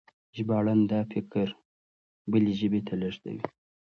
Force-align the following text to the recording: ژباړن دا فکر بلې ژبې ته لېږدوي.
ژباړن 0.37 0.79
دا 0.91 0.99
فکر 1.13 1.47
بلې 2.31 2.53
ژبې 2.59 2.81
ته 2.87 2.93
لېږدوي. 3.01 3.43